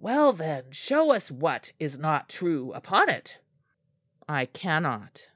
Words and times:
"Well, 0.00 0.32
then, 0.32 0.72
show 0.72 1.12
us 1.12 1.30
what 1.30 1.70
is 1.78 1.98
not 1.98 2.30
true 2.30 2.72
upon 2.72 3.10
it." 3.10 3.36
"I 4.26 4.46
cannot." 4.46 5.28